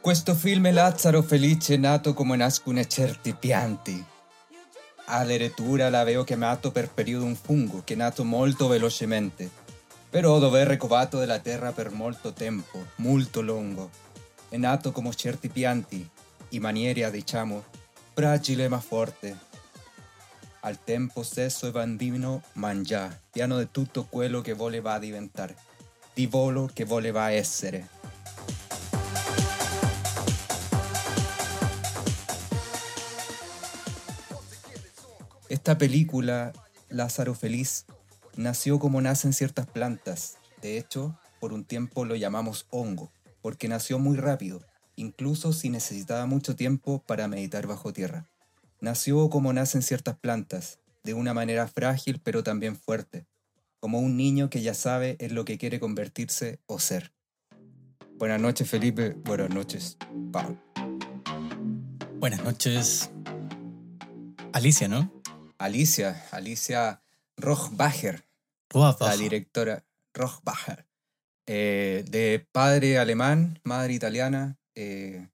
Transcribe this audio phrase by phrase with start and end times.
[0.00, 4.04] Questo film è Lazzaro felice nato come nascono certi pianti.
[5.24, 9.57] Letture l'avevo chiamato per periodo un fungo che è nato molto velocemente,
[10.10, 13.90] però dove è ricovato della terra per molto tempo, molto lungo.
[14.48, 16.08] È nato come certi pianti,
[16.50, 17.64] in maniera, diciamo,
[18.14, 19.36] fragile ma forte.
[20.60, 25.54] Al tempo stesso è bambino mangia, piano di tutto quello che voleva diventare,
[26.14, 27.96] di volo che voleva essere.
[35.46, 36.50] Esta película,
[36.88, 37.84] Lázaro Feliz,
[38.38, 40.38] nació como nacen ciertas plantas.
[40.62, 43.10] De hecho, por un tiempo lo llamamos hongo,
[43.42, 44.62] porque nació muy rápido,
[44.94, 48.28] incluso si necesitaba mucho tiempo para meditar bajo tierra.
[48.80, 53.26] Nació como nacen ciertas plantas, de una manera frágil pero también fuerte,
[53.80, 57.12] como un niño que ya sabe en lo que quiere convertirse o ser.
[58.18, 59.96] Buenas noches Felipe, buenas noches
[60.30, 60.56] Pablo.
[62.20, 63.10] Buenas noches.
[64.52, 65.12] Alicia, ¿no?
[65.58, 67.02] Alicia, Alicia
[67.36, 68.27] Rochbacher,
[68.70, 70.86] Roa la directora Rochbacher,
[71.46, 75.28] eh, de padre alemán, madre italiana, eh,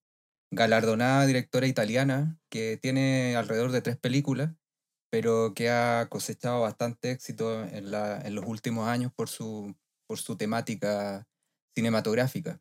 [0.52, 4.50] galardonada directora italiana, que tiene alrededor de tres películas,
[5.10, 9.74] pero que ha cosechado bastante éxito en, la- en los últimos años por su,
[10.06, 11.26] por su temática
[11.76, 12.60] cinematográfica.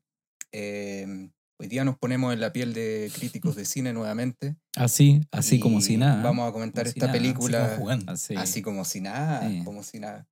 [0.52, 4.55] Eh, hoy día nos ponemos en la piel de críticos de cine nuevamente.
[4.75, 6.23] Así, así como si nada.
[6.23, 7.75] Vamos a comentar esta nada, así película.
[7.77, 7.89] como.
[8.08, 8.35] Así.
[8.35, 9.61] Así como si nada, Sí.
[9.63, 10.27] como si nada.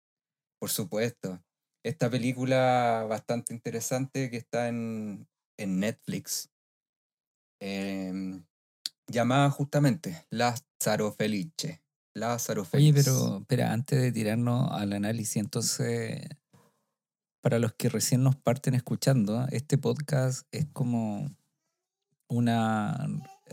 [0.62, 1.44] Por supuesto.
[1.84, 6.52] Esta película bastante interesante que está en, en Netflix,
[7.60, 8.46] em,
[9.08, 11.82] llamada justamente Lázaro Felice.
[12.14, 12.94] Lázaro Oye, Feliz.
[12.94, 16.28] pero espera, antes de tirarnos al análisis, entonces,
[17.42, 21.36] para los que recién nos parten escuchando, este podcast es como
[22.30, 23.08] una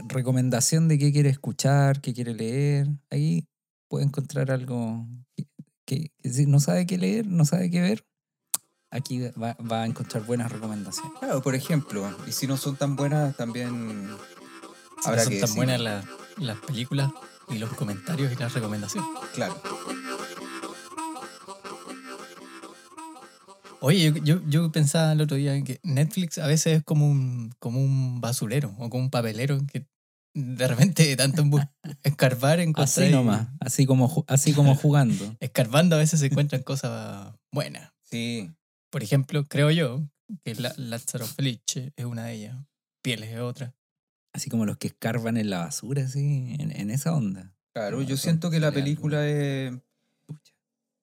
[0.08, 2.88] recomendación de qué quiere escuchar, qué quiere leer.
[3.10, 3.48] Ahí
[3.88, 5.06] puede encontrar algo
[5.88, 8.04] que, que- no sabe qué leer, no sabe qué ver.
[8.90, 11.12] Aquí va, va a encontrar buenas recomendaciones.
[11.18, 14.08] Claro, por ejemplo, y si no son tan buenas, también
[15.02, 15.56] Si habrá no son que tan decir.
[15.56, 16.04] buenas las,
[16.38, 17.10] las películas
[17.48, 19.08] y los comentarios y las recomendaciones.
[19.34, 19.60] Claro.
[23.80, 27.52] Oye, yo, yo, yo pensaba el otro día que Netflix a veces es como un,
[27.60, 29.86] como un basurero o como un papelero que
[30.34, 31.62] de repente tanto en bus-
[32.02, 35.36] escarbar Así nomás, así como, así como jugando.
[35.40, 37.92] escarbando a veces se encuentran cosas buenas.
[38.04, 38.50] Sí,
[38.90, 40.08] Por ejemplo, creo yo
[40.44, 42.56] que la, Lázaro Felice es una de ellas.
[43.02, 43.74] Pieles es otra.
[44.34, 47.54] Así como los que escarban en la basura, así, en, en esa onda.
[47.74, 48.02] claro.
[48.02, 49.72] Yo siento que la película es,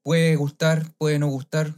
[0.03, 1.75] puede gustar, puede no gustar,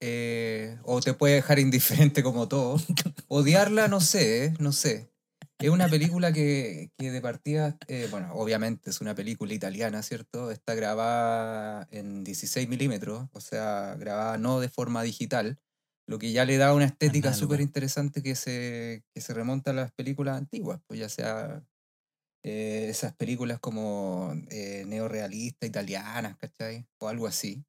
[0.00, 2.76] eh, o te puede dejar indiferente como todo.
[3.28, 4.54] Odiarla, no sé, ¿eh?
[4.58, 5.10] no sé.
[5.64, 10.50] Es una película que, que de partida, eh, bueno, obviamente es una película italiana, ¿cierto?
[10.50, 15.58] Está grabada en 16 milímetros, o sea, grabada no de forma digital,
[16.06, 19.74] lo que ya le da una estética súper interesante que se, que se remonta a
[19.74, 21.64] las películas antiguas, pues ya sea
[22.44, 26.86] eh, esas películas como eh, neorealistas italianas, ¿cachai?
[26.98, 27.64] O algo así.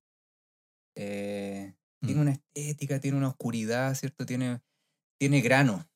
[0.96, 2.24] Eh, Tiene Mm.
[2.24, 4.26] una estética, tiene una oscuridad, ¿cierto?
[4.26, 4.62] Tiene,
[5.20, 5.88] tiene grano.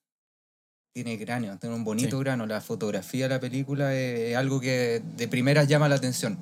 [0.92, 2.24] Tiene grano, tiene un bonito Sí.
[2.24, 2.46] grano.
[2.46, 6.36] La fotografía de la película es, algo que de primeras llama la atención.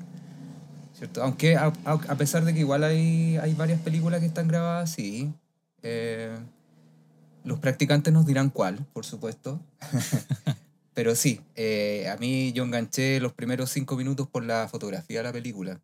[0.95, 1.23] ¿Cierto?
[1.23, 5.33] Aunque a, a- pesar de que igual hay, hay varias películas que están grabadas así,
[5.83, 6.37] eh,
[7.45, 9.61] los practicantes nos dirán cuál, por supuesto.
[10.95, 15.25] Pero sí, eh, a mí yo enganché los primeros cinco minutos por la fotografía de
[15.25, 15.81] la película.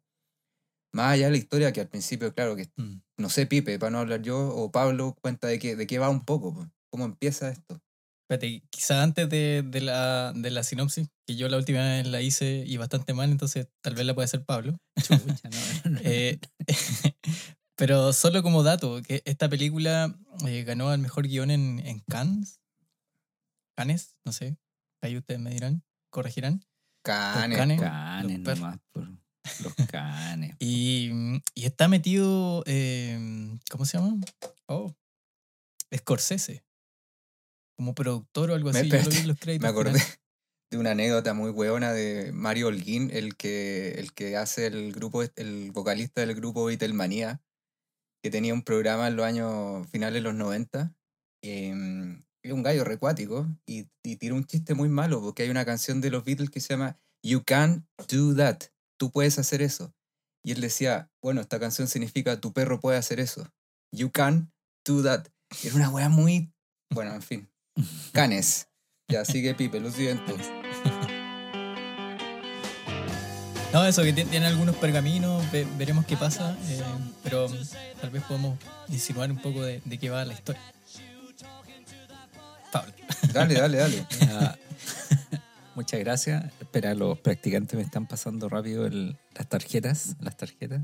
[0.93, 2.97] Más allá de la historia, que al principio, claro, que Mm.
[3.19, 6.09] no sé, Pipe, para no hablar yo, o Pablo, cuenta de qué, de qué va
[6.09, 6.67] un poco, po.
[6.91, 7.81] cómo empieza esto.
[8.25, 12.23] Espérate, quizá antes de, de la, de la sinopsis, que yo la última vez la
[12.23, 14.79] hice y bastante mal, entonces tal vez la puede hacer Pablo.
[14.97, 15.19] Chucha,
[15.51, 16.01] no, no, no.
[16.03, 16.39] Eh,
[17.77, 22.61] pero solo como dato, que esta película eh, ganó al mejor guion en, en Cannes.
[23.77, 24.57] Cannes, no sé.
[25.03, 26.65] Ahí ustedes me dirán, corregirán.
[27.03, 27.59] Canes.
[27.59, 27.79] Canes.
[27.79, 30.57] canes los nomás, por los canes.
[30.61, 34.17] Y, mm, y está metido, eh, ¿cómo se llama?
[34.65, 34.95] Oh,
[35.95, 36.65] Scorsese.
[37.77, 38.89] Como productor o algo Me- así.
[38.89, 40.21] Yo lo vi en los créditos Me acordé finales.
[40.73, 45.23] de una anécdota muy hueona de Mario Holguín, el que, el que hace el grupo,
[45.23, 47.41] el vocalista del grupo Beatlemania,
[48.23, 50.95] que tenía un programa en los años finales de los 90.
[51.45, 55.65] eh, es un gallo recuático y, y tira un chiste muy malo porque hay una
[55.65, 58.65] canción de los Beatles que se llama You Can Do That.
[58.99, 59.95] Tú puedes hacer eso.
[60.45, 63.51] Y él decía, bueno, esta canción significa tu perro puede hacer eso.
[63.95, 64.53] You can
[64.87, 65.29] do that.
[65.63, 66.53] Era una wea muy.
[66.93, 67.49] Bueno, en fin.
[68.13, 68.69] Canes.
[69.09, 70.37] Ya, sigue Pipe, lo siento.
[73.73, 76.81] No, eso que ti- tiene algunos pergaminos, ve- veremos qué pasa, eh,
[77.25, 77.49] pero
[78.01, 78.57] tal vez podemos
[78.89, 80.63] insinuar un poco de, de qué va la historia.
[82.73, 82.93] Pablo.
[83.33, 84.07] Dale, dale, dale.
[84.31, 84.57] Ah,
[85.75, 86.45] Muchas gracias.
[86.61, 90.15] Espera, los practicantes me están pasando rápido el- las tarjetas.
[90.21, 90.83] Las tarjetas.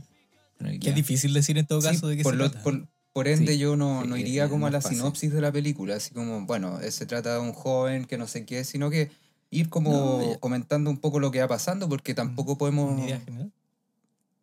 [0.58, 0.92] Bueno, Qué ya.
[0.92, 2.64] difícil decir en todo Sí, caso de qué por, se lo- trata.
[2.64, 4.98] por- por ende, Sí, yo no, sí, no iría como a la fácil.
[4.98, 8.44] sinopsis de la película, así como, bueno, se trata de un joven que no sé
[8.46, 9.10] qué, sino que
[9.50, 12.92] ir como No, comentando un poco lo que va pasando, porque tampoco podemos.
[12.92, 13.52] Una idea general.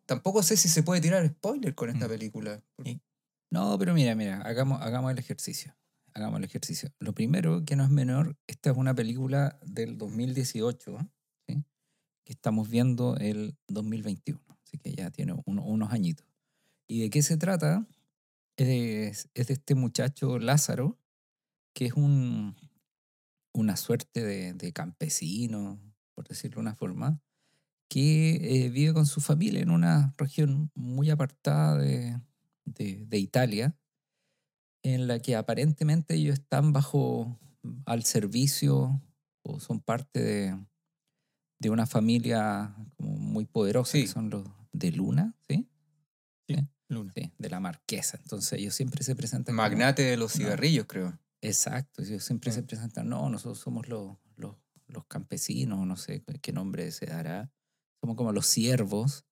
[0.06, 2.10] Tampoco sé si se puede tirar spoiler con esta Mm.
[2.10, 2.62] película.
[2.84, 3.00] Y-
[3.50, 5.74] No, pero mira, mira, hagamos, hagamos el ejercicio.
[6.14, 6.90] Hagamos el ejercicio.
[6.98, 10.98] Lo primero, que no es menor, esta es una película del 2018,
[11.46, 11.62] ¿sí?
[12.24, 16.26] que estamos viendo el 2021, así que ya tiene uno- unos añitos.
[16.86, 17.86] ¿Y de qué se trata?
[18.58, 20.98] Es, es de este muchacho Lázaro,
[21.74, 22.56] que es un,
[23.54, 25.78] una suerte de, de campesino,
[26.14, 27.20] por decirlo de una forma,
[27.88, 32.20] que eh, vive con su familia en una región muy apartada de,
[32.64, 33.76] de- de Italia,
[34.82, 37.38] en la que aparentemente ellos están bajo
[37.86, 39.00] al servicio
[39.42, 40.66] o son parte de,
[41.60, 44.02] de una familia como muy poderosa, Sí.
[44.02, 45.68] que son los de Luna, ¿sí?
[46.88, 47.12] Luna.
[47.14, 48.18] Sí, de la marquesa.
[48.22, 50.38] Entonces ellos siempre se presentan como- Magnate de los No.
[50.44, 51.18] cigarrillos, creo.
[51.40, 52.56] Exacto, ellos siempre Sí.
[52.56, 54.56] se presentan, no, nosotros somos los, los,
[54.88, 57.50] los campesinos, no sé qué- nombre se dará.
[58.00, 59.24] Somos como los siervos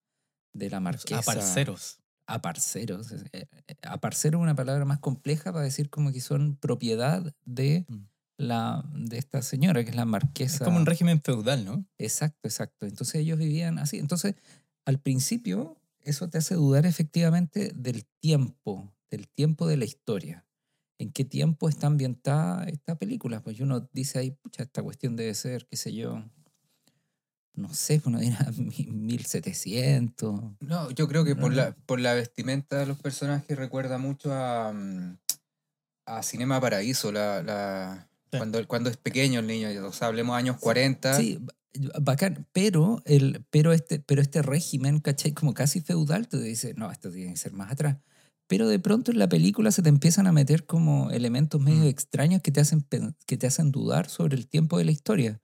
[0.55, 1.19] de la marquesa.
[1.19, 1.99] Aparceros.
[2.29, 3.13] Aparceros.
[3.13, 7.87] eh, eh, Aparcero es una palabra más compleja para decir como que son propiedad de,
[7.89, 8.05] Mm.
[8.39, 10.57] la, de esta señora, que es la marquesa.
[10.57, 11.87] Es como un régimen feudal, ¿no?
[11.99, 12.85] Exacto, exacto.
[12.87, 13.99] Entonces ellos vivían así.
[13.99, 14.35] Entonces,
[14.85, 20.47] al principio, eso te hace dudar efectivamente del tiempo, del tiempo de la historia.
[20.99, 23.43] ¿En qué tiempo está ambientada esta película?
[23.43, 26.25] Pues uno dice ahí, pucha, esta cuestión debe ser, qué sé yo,
[27.55, 30.41] no sé, uno dirá 1700.
[30.61, 31.57] No, yo creo que No, por, no.
[31.57, 35.19] la, por la vestimenta de los personajes recuerda mucho a, mm,
[36.07, 38.39] a Cinema Paraíso, la, la, Sí.
[38.39, 41.15] cuando, cuando es pequeño el niño, o sea, hablemos años 40.
[41.15, 41.39] Sí,
[42.01, 45.33] bacán, pero, el, pero, este, pero este régimen, ¿cachai?
[45.33, 47.99] Como casi feudal, tú dices, no, esto tiene que ser más atrás.
[48.49, 51.89] Pero de pronto en la película se te empiezan a meter como elementos medio Mm.
[51.89, 52.87] extraños que te, hacen,
[53.27, 55.41] que te hacen dudar sobre el tiempo de la historia.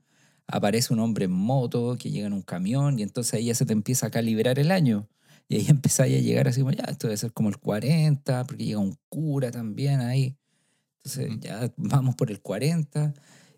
[0.46, 3.67] Aparece un hombre en moto que llega en un camión y entonces ahí ya se
[3.67, 5.08] te empieza a calibrar el año.
[5.49, 8.64] Y ahí empezáis a llegar así como, ya, esto debe ser como el 40, porque
[8.64, 10.37] llega un cura también ahí.
[11.05, 11.40] Entonces Ujú.
[11.40, 13.14] ya vamos por el 40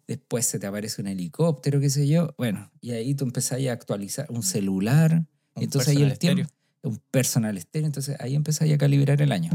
[0.06, 2.34] después se te aparece un helicóptero, qué sé yo.
[2.36, 5.24] Bueno, y ahí tú empezás a actualizar un celular.
[5.54, 6.52] Un entonces ahí personal el tiempo.
[6.82, 7.86] Un personal estéreo.
[7.86, 9.50] Entonces ahí empezás a calibrar el año.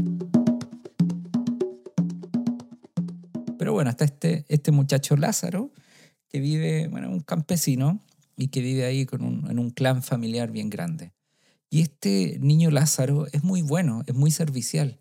[3.58, 5.70] Pero bueno, está este, este muchacho Lázaro
[6.28, 8.00] que vive, bueno, un campesino
[8.36, 11.12] y que vive ahí con un, en un clan familiar bien grande.
[11.68, 14.98] Y este niño Lázaro es muy bueno, es muy servicial.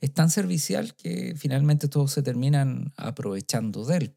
[0.00, 4.14] Es tan servicial que finalmente todos se terminan aprovechando de él.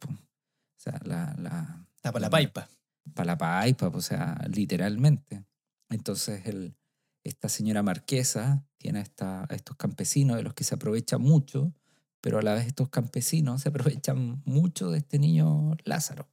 [0.84, 1.86] Sea, la, la,
[2.20, 2.70] la paipa.
[3.14, 5.44] para la paipa, o sea, literalmente.
[5.90, 6.76] Entonces el,
[7.24, 11.74] esta señora marquesa tiene a, esta, a estos campesinos de los que se aprovecha mucho,
[12.22, 16.30] pero a la vez estos campesinos se aprovechan mucho de este niño Lázaro.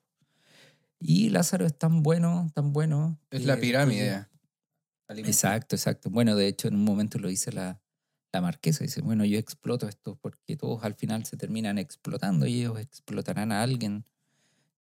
[0.98, 3.18] Y Lázaro es tan bueno, tan bueno.
[3.30, 4.26] Es que la pirámide.
[5.08, 6.10] Exacto, exacto.
[6.10, 7.80] Bueno, de hecho, en un momento lo dice la,
[8.32, 8.84] la marquesa.
[8.84, 13.50] Dice, bueno, yo exploto esto porque todos al final se terminan explotando y ellos explotarán
[13.50, 14.04] a alguien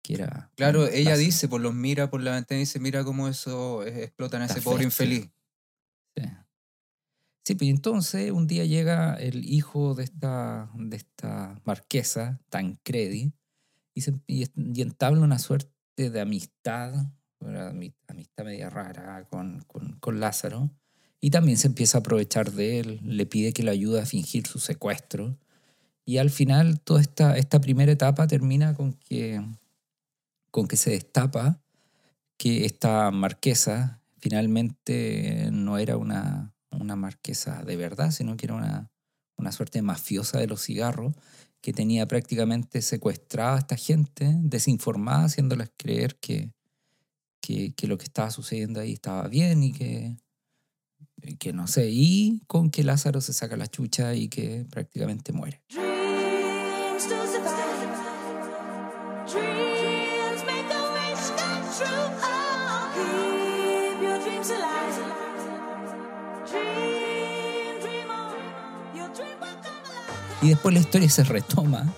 [0.04, 0.50] que era...
[0.54, 4.04] Claro, ella dice, pues los mira por la ventana y dice, mira cómo eso eh,
[4.04, 5.30] explotan a ese Está pobre infeliz.
[6.16, 6.24] Sí.
[7.46, 13.32] Sí, pues entonces un día llega el hijo de esta, de esta marquesa, Tancredi,
[13.94, 16.94] y, se, y, y entabla una suerte de amistad,
[17.40, 20.70] una ami- amistad media rara con, con, con Lázaro,
[21.20, 24.46] y también se empieza a aprovechar de él, le pide que le ayude a fingir
[24.46, 25.38] su secuestro,
[26.06, 29.42] y al final toda esta, esta primera etapa termina con que,
[30.54, 31.60] con que se destapa
[32.38, 38.88] que esta marquesa finalmente no era una, una marquesa de verdad, sino que era una,
[39.36, 41.16] una suerte mafiosa de los cigarros
[41.60, 46.52] que tenía prácticamente secuestrada a esta gente, desinformada, haciéndoles creer que,
[47.40, 50.18] que, lo que estaba sucediendo ahí estaba bien y que,
[51.40, 55.64] que no sé, y con que Lázaro se saca la chucha y que prácticamente muere.
[70.44, 71.90] Y después la historia se retoma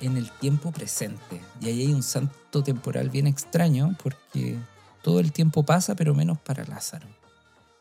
[0.00, 1.40] en el tiempo presente.
[1.60, 4.56] Y ahí hay un salto temporal bien extraño porque
[5.02, 7.08] todo el tiempo pasa, pero menos para Lázaro.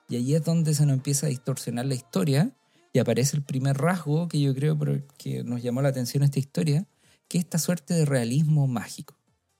[0.09, 2.49] Y ahí es donde se nos empieza a distorsionar la historia
[2.91, 4.75] y aparece el primer rasgo que yo creo
[5.19, 6.87] que nos llamó la atención esta historia,
[7.27, 9.15] que es esta suerte de realismo mágico.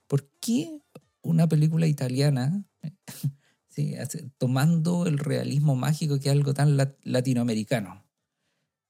[0.07, 0.79] ¿Por qué
[1.21, 2.65] una película italiana,
[4.39, 8.02] tomando el realismo mágico que es algo tan lat- latinoamericano?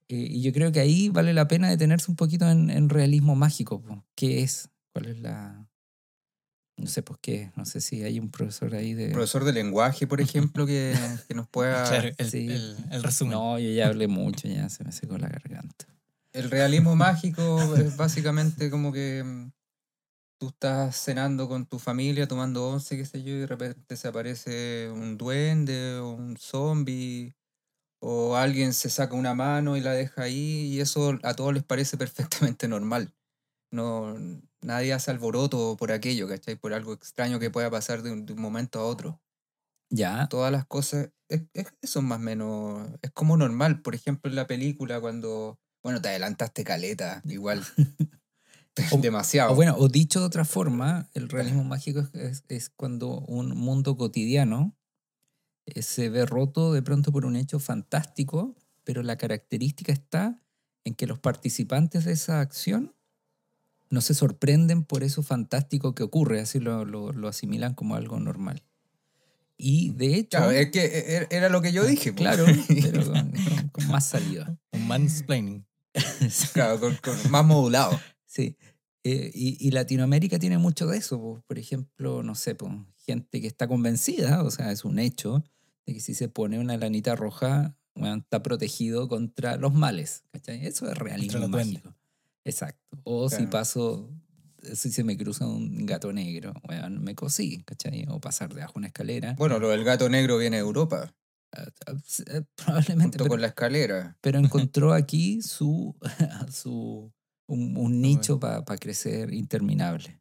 [0.10, 3.36] Eh, y yo creo que ahí vale la pena detenerse un poquito en, en realismo
[3.36, 3.81] mágico.
[3.81, 4.03] po.
[4.15, 4.69] ¿Qué es?
[4.93, 5.67] ¿Cuál es la...?
[6.75, 7.51] No sé, pues qué.
[7.55, 9.10] No sé si hay un profesor ahí de...
[9.10, 10.95] Profesor de lenguaje, por ejemplo, que,
[11.27, 11.83] que nos pueda...
[11.89, 12.48] Claro, el, sí.
[12.50, 13.33] el- el resumen.
[13.33, 15.86] No, yo ya hablé mucho, ya se me secó la garganta.
[16.33, 19.51] El realismo mágico es básicamente como que mm,
[20.39, 24.07] tú estás cenando con tu familia, tomando once, qué sé yo, y de repente se
[24.07, 27.36] aparece un duende o un zombie,
[28.05, 31.63] o alguien se saca una mano y la deja ahí, y eso a todos les
[31.63, 33.13] parece perfectamente normal.
[33.72, 34.15] No,
[34.62, 36.55] nadie hace alboroto por aquello, ¿cachai?
[36.57, 39.22] Por algo extraño que pueda pasar de un, de un momento a otro.
[39.89, 43.81] Ya, Todas las cosas, es, es- eso es más o menos, es como normal.
[43.81, 47.63] Por ejemplo, en la película cuando, bueno, te adelantaste caleta, igual.
[48.91, 49.51] O- Demasiado.
[49.51, 53.95] o bueno, o dicho de otra forma, el realismo mágico es- es cuando un mundo
[53.98, 54.75] cotidiano
[55.65, 60.41] eh, se ve roto de pronto por un hecho fantástico, pero la característica está
[60.84, 62.96] en que los participantes de esa acción
[63.89, 68.20] no se sorprenden por eso fantástico que ocurre, así lo, lo- lo asimilan como algo
[68.20, 68.63] normal.
[69.55, 72.12] Y de hecho, Claro, es que e- e- era lo que yo dije.
[72.12, 72.17] po.
[72.17, 72.43] claro,
[72.82, 74.58] pero con, con- con más saliva.
[74.72, 75.65] Un mansplaining.
[76.53, 78.00] Claro, con- con- más modulado.
[78.25, 78.58] Sí.
[79.03, 81.19] Eh, y, y Latinoamérica tiene mucho de eso.
[81.19, 81.43] po.
[81.48, 82.69] Por ejemplo, no sé, po,
[83.05, 85.43] gente que está convencida, o sea, es un hecho,
[85.86, 90.24] de que si se pone una lanita roja, bueno, está protegido contra los males.
[90.31, 90.65] ¿cachai?
[90.65, 91.83] Eso es realismo duendes.
[91.83, 91.95] mágico.
[92.45, 92.98] Exacto.
[93.03, 94.10] O si paso,
[94.74, 98.05] si se me cruza un gato negro, bueno, me cosí, ¿cachai?
[98.10, 99.33] O pasar debajo de una escalera.
[99.38, 101.13] Bueno, lo del gato negro viene de Europa,
[101.55, 101.93] Ah, ah,
[102.31, 103.03] eh, Probablemente.
[103.03, 104.17] junto pero- con la escalera.
[104.22, 105.95] pero encontró aquí su,
[106.51, 107.12] su
[107.48, 110.20] un, un nicho para crecer interminable.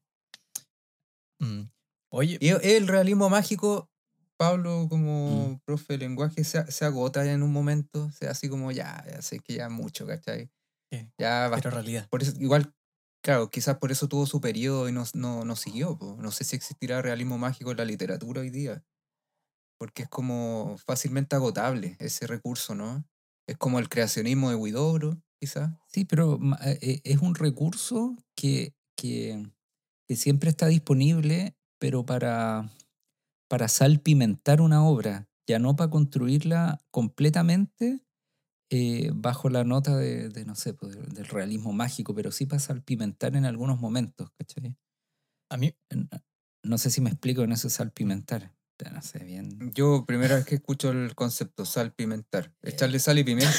[1.40, 1.62] Mm.
[2.10, 3.90] Oye, Y el realismo mágico,
[4.36, 4.88] Pablo, Mm.
[4.88, 8.04] como profe de lenguaje, se, se agota en un momento.
[8.06, 10.50] O sea, así como ya, ya sé que ya mucho, ¿cachai?
[10.92, 11.62] Sí, Ya basta.
[11.62, 12.08] pero realidad.
[12.10, 12.74] Por eso, igual,
[13.24, 15.96] claro, quizás por eso tuvo su periodo y no, no, no siguió.
[15.98, 16.16] po.
[16.20, 18.84] No sé si existirá realismo mágico en la literatura hoy día.
[19.78, 23.04] Porque es como fácilmente agotable ese recurso, ¿no?
[23.48, 25.72] Es como el creacionismo de Huidobro, quizás.
[25.88, 29.44] Sí, pero eh, eh, es un recurso que, que,
[30.08, 32.70] que siempre está disponible, pero para,
[33.48, 38.02] para salpimentar una obra, ya no para construirla completamente
[38.70, 42.60] eh, bajo la nota de, de, no sé, pues, del realismo mágico, pero sí para
[42.60, 44.76] salpimentar en algunos momentos, ¿cachai?
[45.50, 45.74] A mí,
[46.64, 48.54] No- sé si me explico en eso salpimentar.
[48.82, 49.72] Ya No sé, bien.
[49.74, 52.52] Yo, primera vez que escucho el concepto, sal pimentar.
[52.62, 53.54] Echarle sal y pimienta.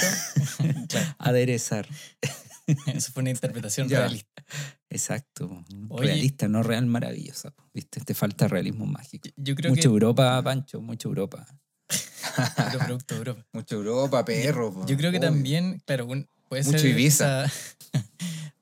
[1.17, 1.87] Aderezar.
[2.87, 3.99] eso fue una interpretación Ya.
[3.99, 4.43] realista.
[4.89, 5.63] Exacto.
[5.89, 6.07] Oye.
[6.07, 7.53] Realista, no real maravillosa.
[7.73, 8.01] ¿Viste?
[8.01, 9.29] Te falta realismo mágico.
[9.37, 11.45] Yo creo Mucho Europa, Pancho, mucho Europa.
[12.71, 13.45] puro producto de Europa.
[13.53, 14.85] Mucho Europa, perro.
[14.85, 15.29] Yo creo que obvio.
[15.29, 17.45] también, claro, un- puede Mucho ser Ibiza.
[17.45, 17.53] esa-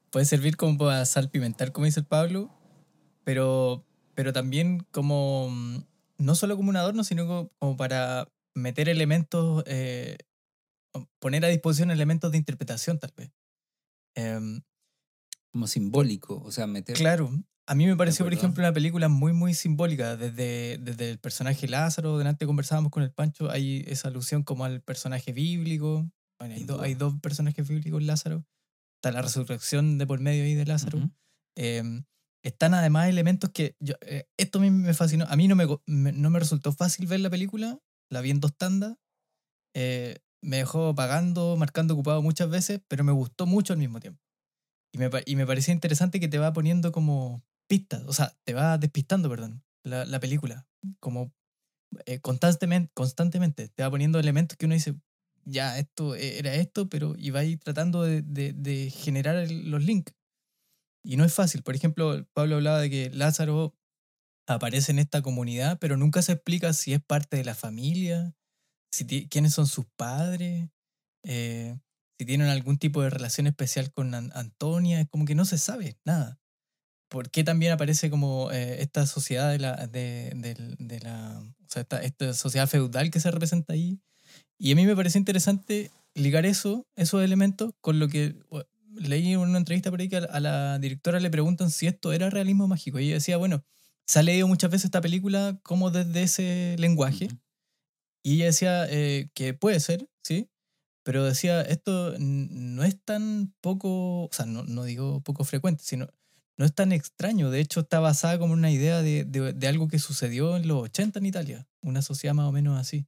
[0.09, 2.51] puede servir como para salpimentar, como dice el Pablo,
[3.23, 5.83] pero, pero también como mm,
[6.21, 10.17] no solo como un adorno, sino como, como para meter elementos, eh,
[11.19, 13.31] poner a disposición elementos de interpretación, tal vez.
[14.15, 14.61] Em,
[15.51, 16.41] Como simbólico.
[16.43, 16.95] O sea, meter.
[16.95, 17.29] Claro,
[17.67, 20.17] a mí me pareció, por ejemplo, una película muy, muy simbólica.
[20.17, 24.81] Desde, desde el personaje Lázaro, delante conversábamos con el Pancho, hay esa alusión como al
[24.81, 26.09] personaje bíblico.
[26.39, 28.45] Bueno, hay, do- hay dos personajes bíblicos, Lázaro.
[28.97, 31.09] Está la resurrección de por medio ahí de Lázaro.
[31.57, 31.83] Eh,
[32.43, 33.75] están además elementos que.
[33.79, 35.25] yo- eh, esto a mí me fascinó.
[35.29, 37.79] A mí no me, me- no me resultó fácil ver la película.
[38.09, 38.95] La vi en dos tandas.
[39.75, 44.19] eh, me dejó pagando, marcando ocupado muchas veces, pero me gustó mucho al mismo tiempo.
[44.93, 48.53] Y me, y me parecía interesante que te va poniendo como pistas, o sea, te
[48.53, 50.67] va despistando, perdón, la, la película.
[50.99, 51.33] Como
[52.05, 54.95] eh, constantemente, constantemente te va poniendo elementos que uno dice,
[55.45, 58.53] ya, esto e- era esto, pero y va ahí tratando de, de-
[58.91, 60.13] generar los links.
[61.03, 61.63] Y no es fácil.
[61.63, 63.75] Por ejemplo, Pablo hablaba de que Lázaro
[64.47, 68.35] aparece en esta comunidad, pero nunca se explica si es parte de la familia,
[68.91, 70.69] si quiénes son sus padres,
[71.25, 71.77] eh,
[72.19, 75.57] si tienen algún tipo de relación especial con An- Antonia, es como que no se
[75.57, 76.39] sabe nada.
[77.09, 81.67] ¿Por qué también aparece como eh, esta sociedad de la, de, del- de la o
[81.67, 83.99] sea, esta, sociedad feudal que se representa ahí?
[84.59, 88.35] Y a mí me pareció interesante ligar eso, esos elementos, con lo que
[88.95, 92.67] leí una entrevista por ahí que a la, directora le preguntan si esto era realismo
[92.67, 92.99] mágico.
[92.99, 93.63] Y ella decía, bueno,
[94.05, 97.25] se ha leído muchas veces esta película como desde ese lenguaje.
[97.25, 97.37] Ujú.
[98.23, 100.49] Y ella decía eh, que puede ser, ¿sí?
[101.03, 106.07] Pero decía, esto no es tan poco, o sea, no, no digo poco frecuente, sino
[106.57, 107.49] no es tan extraño.
[107.51, 110.83] De hecho, está basada como una idea de, de- de algo que sucedió en los
[110.83, 113.07] 80 en Italia, una sociedad más o menos así.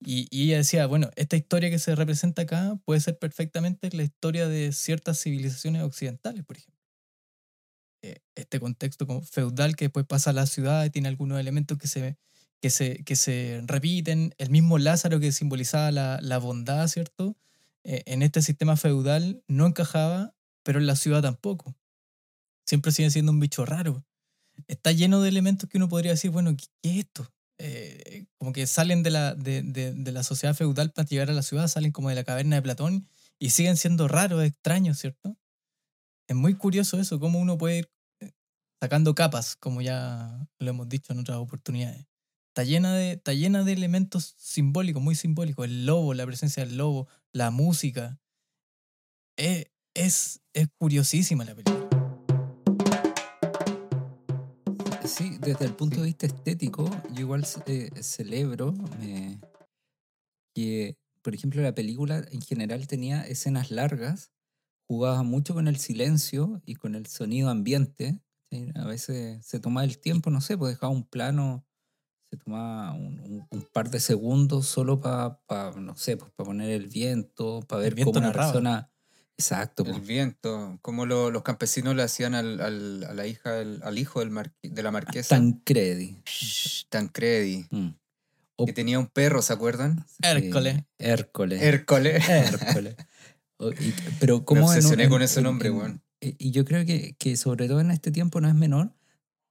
[0.00, 4.48] Y, ella decía, bueno, esta historia que se representa acá puede ser perfectamente la historia
[4.48, 6.78] de ciertas civilizaciones occidentales, por ejemplo.
[8.02, 11.78] Eh, Este contexto como feudal que después pasa a la ciudad y tiene algunos elementos
[11.78, 12.16] que se,
[12.60, 14.34] que se, que se repiten.
[14.38, 17.36] El mismo Lázaro que simbolizaba la, la bondad, ¿cierto?
[17.84, 21.76] Eh, en este sistema feudal no encajaba, pero en la ciudad tampoco.
[22.66, 24.04] Siempre sigue siendo un bicho raro.
[24.68, 27.32] Está lleno de elementos que uno podría decir, bueno, ¿qué, qué es esto?
[27.60, 31.42] Eh, como que salen de la, de, de- la sociedad feudal para llegar a la
[31.42, 35.36] ciudad, salen como de la caverna de Platón y siguen siendo raros, extraños, ¿cierto?
[36.28, 38.32] Es muy curioso eso, cómo uno puede ir eh,
[38.80, 42.06] sacando capas, como ya lo hemos dicho en otras oportunidades.
[42.50, 45.64] Está llena de, está llena de elementos simbólicos, muy simbólicos.
[45.64, 48.20] El lobo, la presencia del lobo, la música.
[49.36, 51.77] Es, es, es curiosísima la película.
[55.08, 58.74] Sí, desde el punto de vista estético, yo igual eh, celebro
[60.54, 64.30] que, por ejemplo, la película en general tenía escenas largas,
[64.88, 68.20] jugaba mucho con el silencio y con el sonido ambiente.
[68.50, 68.68] ¿sí?
[68.74, 71.66] A veces se tomaba el tiempo, no sé, pues dejaba un plano,
[72.30, 75.40] se tomaba un, un- un par de segundos solo para,
[75.76, 78.92] no sé, pues para poner el viento, para ver viento cómo una persona...
[79.38, 83.80] Exacto, El viento, como lo- los campesinos le hacían al, al- a la hija, del-
[83.84, 85.36] al hijo del marqui- de la marquesa.
[85.36, 86.16] Tancredi.
[86.26, 87.64] Shh, Tancredi.
[87.70, 87.90] Mm.
[88.56, 90.04] O- Que tenía un perro, ¿se acuerdan?
[90.22, 90.78] Hércules.
[90.78, 91.62] Eh, Hércules.
[91.62, 92.28] Hércules.
[92.28, 92.96] Hércules.
[94.18, 96.02] Pero Me como obsesioné con ese nombre, weón.
[96.20, 98.92] Y yo creo que, que sobre todo en este tiempo no es menor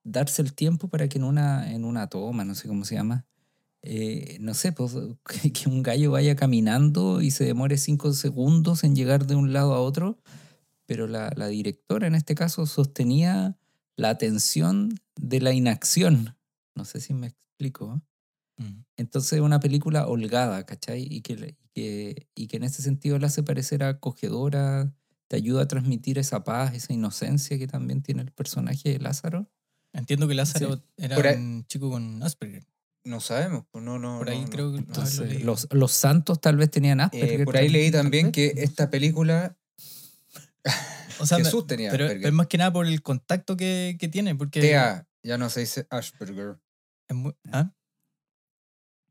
[0.03, 3.25] darse el tiempo para que en una, en una toma, no sé cómo se llama,
[3.89, 4.93] eh, no sé, pues
[5.53, 9.73] que, un gallo vaya caminando y se demore cinco segundos en llegar de un lado
[9.73, 10.17] a otro,
[10.85, 13.57] pero la, la directora en este caso sostenía
[13.95, 16.37] la atención de la inacción.
[16.75, 17.95] No sé si me explico.
[18.59, 18.63] ¿eh?
[18.63, 18.83] Mm.
[18.97, 21.07] Entonces es una película holgada, ¿cachai?
[21.09, 24.93] Y que, y que, y que en ese sentido la hace parecer acogedora,
[25.29, 29.49] te ayuda a transmitir esa paz, esa inocencia que también tiene el personaje de Lázaro.
[29.93, 32.67] Entiendo que Lázaro era un chico con Asperger.
[33.07, 34.17] No sabemos, pues no, no.
[34.19, 34.85] Por ahí no, creo que- no.
[34.87, 35.39] Entonces, leí.
[35.43, 37.45] los, los santos tal vez tenían Eh, Asperger.
[37.45, 39.57] por ahí leí también que esta película
[41.19, 42.27] O sea, me- Jesús tenía pero Asperger.
[42.27, 45.61] es más que nada por el contacto que, que tiene, porque TEA, ya no se
[45.61, 46.57] dice Asperger.
[47.07, 47.71] es muy- ¿Ah?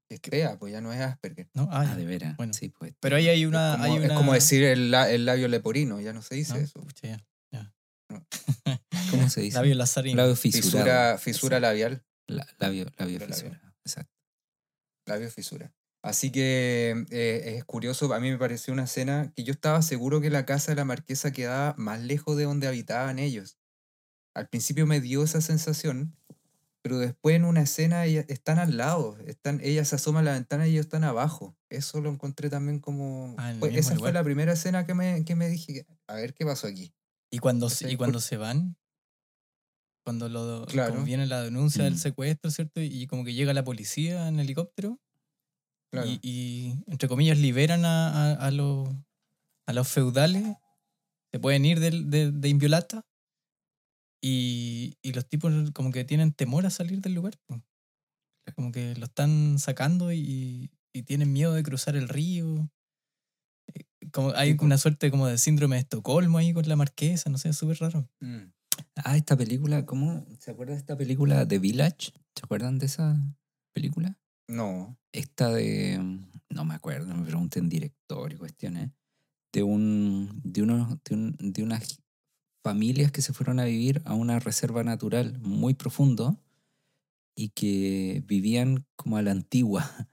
[0.08, 1.48] Es TEA, pues ya no es Asperger.
[1.54, 1.68] ¿No?
[1.72, 2.36] Ah, Ah, de veras.
[2.36, 2.52] Bueno.
[2.52, 2.92] Sí, pues.
[3.00, 3.72] Pero ahí hay una...
[3.72, 4.14] es, como, hay es una...
[4.14, 6.60] como decir el, la- el labio leporino, ya no se dice ¿no?
[6.60, 6.80] eso.
[6.82, 7.72] Pucha, ya.
[9.10, 9.56] ¿Cómo se dice?
[9.56, 10.16] Labio lazarino.
[10.18, 10.70] Labio fisurado.
[10.70, 12.04] Fisura, fisura labial.
[12.28, 13.34] La- labio, labio Labio.
[13.34, 13.65] fisurado.
[13.86, 14.12] Exacto.
[15.06, 15.72] labio fisura.
[16.02, 20.20] Así que eh, es curioso, a mí me pareció una escena que yo estaba seguro
[20.20, 23.58] que la casa de la marquesa quedaba más lejos de donde habitaban ellos.
[24.34, 26.16] Al principio me dio esa sensación,
[26.82, 30.68] pero después en una escena están al lado, están, ella se asoma a la ventana
[30.68, 31.56] y ellos están abajo.
[31.70, 33.34] Eso lo encontré también como...
[33.38, 36.34] Ah, en mismo esa fue la primera escena que me, que me dije, a ver
[36.34, 36.94] qué pasó aquí.
[37.30, 38.76] Y cuando, y cuando se van,
[40.06, 40.92] cuando lo, Claro.
[40.94, 42.80] como viene la denuncia del secuestro, ¿cierto?
[42.80, 45.00] Y como que llega la policía en helicóptero
[45.92, 46.06] Claro.
[46.08, 48.88] y, y, entre comillas, liberan a, a, a los,
[49.66, 50.44] a los feudales,
[51.32, 53.04] se pueden ir del- de, de Inviolata
[54.22, 57.34] y, y los tipos como que tienen temor a salir del lugar.
[58.54, 62.70] Como que lo están sacando y, y tienen miedo de cruzar el río.
[63.74, 67.38] Eh, Como hay una suerte como de síndrome de Estocolmo ahí con la marquesa, no
[67.38, 68.08] sé, es súper raro.
[68.20, 68.52] Mm.
[68.96, 70.26] Ah, esta película, ¿cómo?
[70.38, 72.12] ¿Se acuerda de esta película The Village?
[72.34, 73.16] ¿Se acuerdan de esa
[73.72, 74.18] película?
[74.48, 74.98] No.
[75.12, 75.98] Esta de.
[76.50, 78.90] No me acuerdo, me pregunten director y cuestiones.
[79.52, 80.40] De un.
[80.44, 80.98] de unos.
[81.04, 82.00] de, un- de unas
[82.64, 86.42] familias que se fueron a vivir a una reserva natural muy profundo
[87.36, 89.88] y que vivían como a la antigua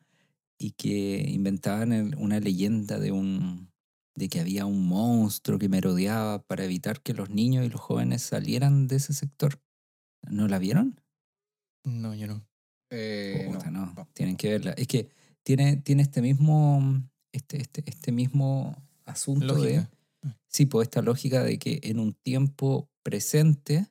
[0.59, 3.72] y que inventaban el- una leyenda de un
[4.15, 8.21] de que había un monstruo que merodeaba para evitar que los niños y los jóvenes
[8.21, 9.61] salieran de ese sector.
[10.29, 10.99] ¿No la vieron?
[11.83, 12.45] No, yo no.
[12.91, 14.07] Eh, Puta, no, no, no.
[14.13, 14.71] tienen que verla.
[14.73, 15.09] Es que
[15.43, 16.81] tiene, tiene este mismo,
[17.31, 19.91] este, este, este mismo asunto de, Lógica.
[20.47, 23.87] sí, pues esta lógica de que en un tiempo presente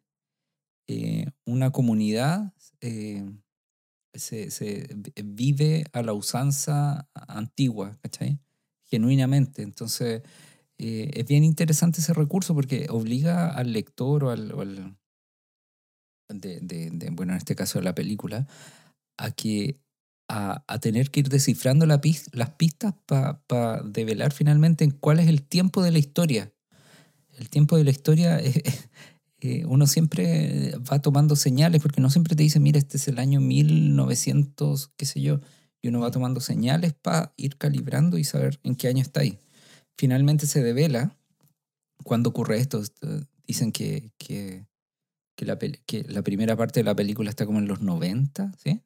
[0.88, 3.24] eh, una comunidad eh,
[4.14, 8.38] se, se vi- vive a la usanza antigua, ¿cachai?
[8.92, 9.62] Genuinamente.
[9.62, 10.20] Entonces,
[10.76, 14.48] eh, es bien interesante ese recurso porque obliga al lector o al,
[16.28, 18.46] de, bueno, en este caso de la película,
[19.16, 19.81] a que
[20.28, 22.00] a, tener que ir descifrando las
[22.59, 26.52] pistas para develar finalmente en cuál es el tiempo de la historia.
[27.38, 28.40] El tiempo de la historia,
[29.40, 33.18] eh, uno siempre va tomando señales, porque no siempre te dice, mira, este es el
[33.18, 35.40] año 1900, qué sé yo,
[35.83, 39.38] y uno va tomando señales para ir calibrando y saber en qué año está ahí.
[39.99, 41.16] Finalmente se devela
[42.05, 42.83] cuando ocurre esto.
[43.47, 44.64] Dicen que, que,
[45.37, 48.81] que la, que la primera parte de la película está como en los 90, ¿sí?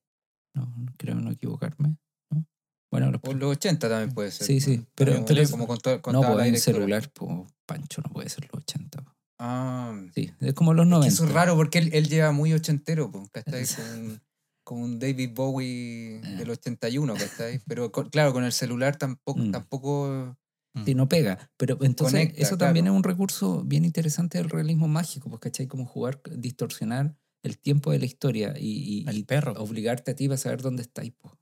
[0.55, 1.97] No, creo no equivocarme.
[2.31, 2.47] ¿no?
[2.91, 4.47] Bueno, los O los 80 también puede ser.
[4.47, 8.31] Sí, sí, pero- Como- pero- como contó, No, pues en celular, pues Pancho no puede
[8.31, 9.03] ser los 80.
[9.03, 9.13] po.
[9.39, 11.09] Ah, Sí, es como los es 90.
[11.11, 13.67] que eso es raro porque él, él lleva muy ochentero, pues, ¿cachai?
[13.67, 14.23] Con,
[14.67, 16.37] con un David Bowie Eh.
[16.39, 17.61] del 81, ¿cachai?
[17.69, 19.53] Pero con- claro, con el celular tampoco, Mm.
[19.53, 20.37] tampoco
[20.85, 21.39] Sí, no pega.
[21.57, 22.97] Pero entonces Conecta, eso también claro.
[22.97, 25.67] es un recurso bien interesante del realismo mágico, pues, ¿cachai?
[25.69, 29.53] Como jugar, distorsionar el tiempo de la historia y, y- El y perro.
[29.55, 31.13] obligarte a ti para saber dónde estáis.
[31.17, 31.33] pues.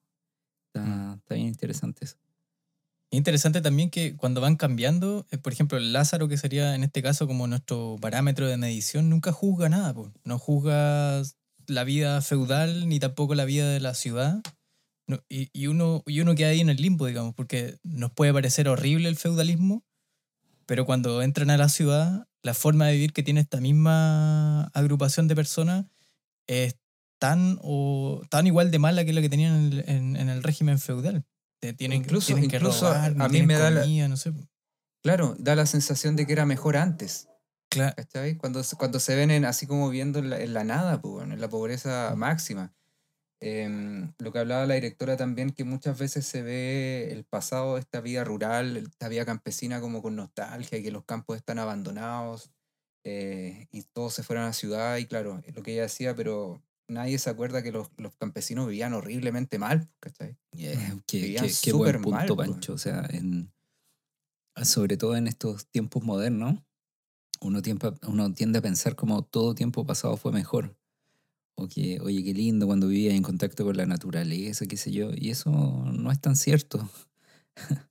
[0.69, 1.15] Está, Mm.
[1.19, 2.17] está bien interesante eso.
[3.11, 7.03] Interesante también que cuando van cambiando, eh, por ejemplo, el Lázaro, que sería en este
[7.03, 9.95] caso como nuestro parámetro de medición, nunca juzga nada.
[9.95, 10.13] po.
[10.25, 11.23] No juzga
[11.69, 14.41] la vida feudal ni tampoco la vida de la ciudad.
[15.07, 18.33] No, y, y uno, y uno queda ahí en el limbo, digamos, porque nos puede
[18.33, 19.85] parecer horrible el feudalismo,
[20.67, 25.29] pero cuando entran a la ciudad, la forma de vivir que tiene esta misma agrupación
[25.29, 25.87] de personas
[26.47, 26.77] es
[27.21, 30.43] tan, o, tan igual de mala que la que tenían en el, en- en el
[30.43, 31.25] régimen feudal.
[31.61, 34.33] Te Tienen, Incluso- tienen que incluso robar, a mí me da la- no sé.
[35.03, 37.29] Claro, da la sensación de que era mejor antes,
[37.75, 38.37] Claro, ¿cachai?
[38.37, 41.35] Cuando, cuando se ven en- así como viendo en la, en la nada, pues, bueno,
[41.35, 42.75] en la pobreza máxima.
[43.41, 47.81] Em, lo que hablaba la directora también, que muchas veces se ve el pasado de
[47.81, 52.53] esta vida rural, esta vida campesina como con nostalgia, y que los campos están abandonados
[53.05, 56.15] eh, y todos se fueron a la ciudad, y claro, es lo que ella decía,
[56.15, 60.39] pero nadie se acuerda que los, los campesinos vivían horriblemente mal, ¿cachai?
[60.53, 62.37] Eh, qué, Vivían qué- qué buen punto, mal.
[62.37, 62.75] Pancho.
[62.75, 63.53] O sea, en,
[64.63, 66.63] sobre todo en estos tiempos modernos,
[67.45, 70.77] uno, tiempo, uno tiende a pensar como todo tiempo pasado fue mejor.
[71.57, 75.11] O que, oye, qué lindo cuando vivía en contacto con la naturaleza, qué sé yo.
[75.15, 76.89] Y eso no es tan cierto.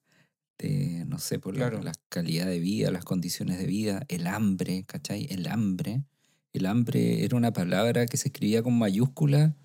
[0.57, 1.83] De, no sé, por la, Claro.
[1.83, 5.27] la calidad de vida, las condiciones de vida, el hambre, ¿cachai?
[5.29, 6.03] El hambre.
[6.53, 9.55] El hambre era una palabra que se escribía con mayúscula.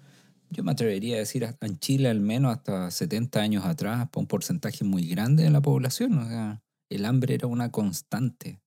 [0.51, 4.27] Yo me atrevería a decir en Chile al menos hasta 70 años atrás, para un
[4.27, 6.19] porcentaje muy grande de la población.
[6.19, 8.61] O sea, el hambre era una constante.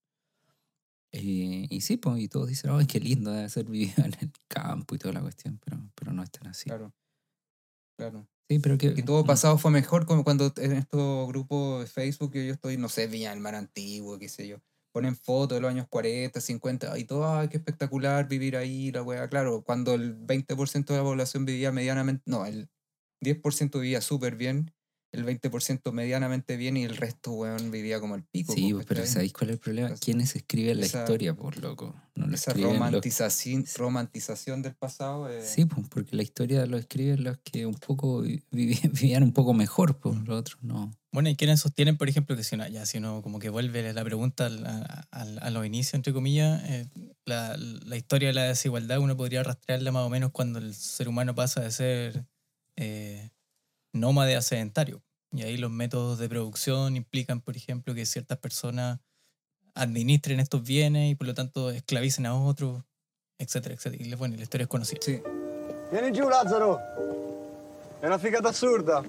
[1.14, 4.32] Eh, y sí, pues, y todos dicen, ay, qué lindo debe ser vivir en el
[4.48, 6.66] campo y toda la cuestión, pero, pero no es tan así.
[6.70, 6.94] Claro.
[7.98, 8.28] Claro.
[8.50, 8.94] Sí, pero que...
[8.94, 12.54] que todo mm, pasado fue mejor como cuando en estos grupos de Facebook que yo
[12.54, 14.58] estoy, no sé, Viña del Mar Antiguo, qué sé yo,
[14.92, 19.04] ponen fotos de los años 40, 50, y todo, ay, qué espectacular vivir ahí, la
[19.04, 22.70] weá, claro, cuando el 20% de la población vivía medianamente, no, el
[23.22, 24.74] 10% vivía súper bien,
[25.14, 28.54] el 20% medianamente bien y el resto, weón, vivía como el pico.
[28.54, 29.06] Sí, po, pues, pero.
[29.06, 29.94] ¿sabéis cuál es el problema?
[30.00, 31.94] ¿Quiénes escriben la esa- historia, por loco?
[32.16, 35.30] No lo Esa escriben los- romantización, romantización del pasado.
[35.30, 39.24] eh, Sí, pues, porque la historia lo escriben los que un poco vi- vivían, vivían
[39.24, 40.92] un poco mejor, pues los otros no.
[41.14, 43.92] Bueno, y quienes sostienen, por ejemplo, que si uno, ya si uno como que vuelve
[43.92, 46.88] la pregunta al- a, a- a los inicios, entre comillas, eh,
[47.26, 51.10] la, la historia de la desigualdad uno podría rastrearla más o menos cuando el ser
[51.10, 52.26] humano pasa de ser
[52.78, 53.31] eh,
[53.94, 55.04] nómade a sedentario.
[55.32, 59.00] Y ahí los métodos de producción implican, por ejemplo, que ciertas personas
[59.74, 62.84] administren estos bienes y por lo tanto esclavicen a otros,
[63.38, 64.04] etcétera, etcétera.
[64.04, 65.00] Y bueno, la historia es conocida.
[65.02, 65.22] sí.
[65.92, 66.80] Vieni giù, Lazzaro!
[68.00, 69.04] È una figata assurda!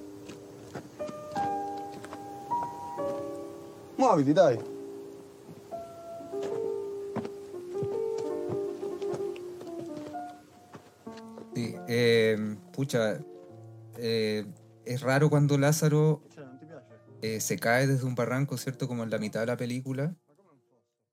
[3.97, 4.59] Muoviti, dai!
[11.55, 13.23] Sí, eh, pucha,
[13.97, 14.45] eh,
[14.85, 16.25] es raro cuando Lázaro
[17.23, 18.88] eh, se cae desde un barranco, ¿cierto?
[18.88, 20.16] Como en la mitad de la película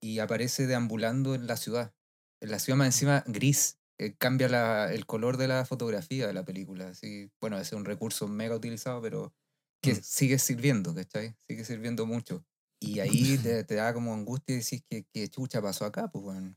[0.02, 1.94] y aparece deambulando en la ciudad.
[2.42, 3.78] En la ciudad más encima gris.
[4.02, 6.88] eh, cambia la- el color de la fotografía de la película.
[6.90, 9.34] Así, bueno, ese es un recurso mega utilizado, pero
[9.82, 10.00] que Mm.
[10.02, 11.36] sigue sirviendo, ¿cachai?
[11.48, 12.46] Sigue sirviendo mucho.
[12.80, 16.24] Y ahí te, te da como angustia y decís que, que chucha pasó acá, pues
[16.24, 16.56] bueno.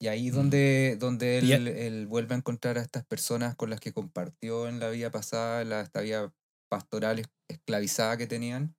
[0.00, 0.34] Y ahí Mm.
[0.34, 4.78] donde, donde él, él vuelve a encontrar a estas personas con las que compartió en
[4.78, 6.32] la vida pasada, en la, esta vida
[6.68, 8.76] pastoral es- esclavizada que tenían.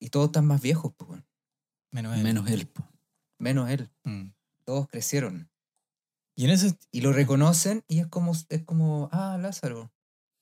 [0.00, 1.22] Y todos están más viejos, pues.
[1.92, 2.22] Menos él.
[2.24, 2.66] Menos él.
[2.66, 2.82] po.
[3.38, 3.90] menos él.
[4.04, 4.30] Mm.
[4.64, 5.48] Todos crecieron.
[6.34, 6.76] Y en ese.
[6.90, 9.92] Y lo reconocen y es como, es como ah, Lázaro.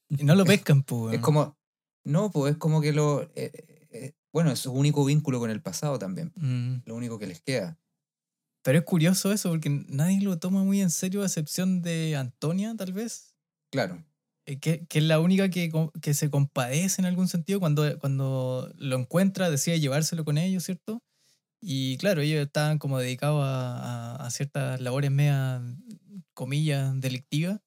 [0.08, 1.14] y No lo pescan, pues.
[1.16, 1.58] Es como,
[2.04, 3.22] no, pues es como que lo...
[3.22, 6.32] eh, eh, eh, bueno, es su único vínculo con el pasado también.
[6.36, 6.82] Mm.
[6.88, 7.78] Lo único que les queda.
[8.62, 12.74] Pero es curioso eso, porque nadie lo toma muy en serio, a excepción de Antonia,
[12.76, 13.34] tal vez.
[13.70, 14.04] Claro.
[14.46, 15.70] eh, Que, que es la única que,
[16.02, 21.02] que se compadece en algún sentido cuando, cuando lo encuentra, decide llevárselo con ellos, ¿cierto?
[21.62, 25.62] Y claro, ellos estaban como dedicados a, a- a ciertas labores media,
[26.34, 27.60] comillas, delictivas,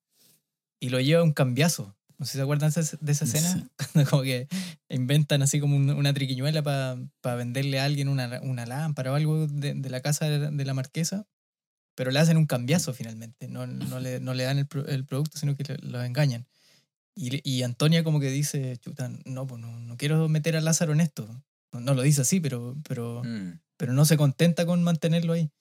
[0.81, 1.97] y lo lleva a un cambiazo.
[2.23, 3.67] No sé si se acuerdan de esa, de esa escena, Sí.
[3.93, 4.47] cuando como que
[4.87, 9.45] inventan así como un- una triquiñuela para venderle a alguien una, una lámpara o algo
[9.47, 11.27] de, de la casa de la, de la marquesa,
[11.95, 15.37] pero le hacen un cambiazo finalmente, no, no, le, no le dan el, el producto,
[15.37, 16.47] sino que le- lo engañan.
[17.15, 20.93] Y, y Antonia como que dice, chuta, no, pues no, no quiero meter a Lázaro
[20.93, 21.27] en esto.
[21.73, 23.59] No, no lo dice así, pero, pero, Mm.
[23.77, 25.51] pero no se contenta con mantenerlo ahí.